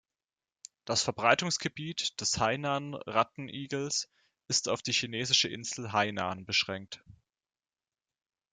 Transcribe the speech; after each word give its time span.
Das 0.85 1.03
Verbreitungsgebiet 1.03 2.19
des 2.21 2.39
Hainan-Rattenigels 2.39 4.09
ist 4.47 4.67
auf 4.67 4.81
die 4.81 4.93
chinesische 4.93 5.47
Insel 5.47 5.93
Hainan 5.93 6.43
beschränkt. 6.47 7.03